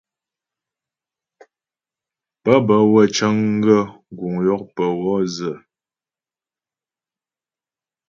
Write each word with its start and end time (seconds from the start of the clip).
Pə́ 2.43 2.57
bə́ 2.65 2.81
wə́ 2.91 3.05
cəŋ 3.15 3.35
gaə́ 3.63 3.83
guŋ 4.17 4.33
yɔkpə 4.45 4.83
wɔ 5.01 5.13
dzə. 5.31 5.51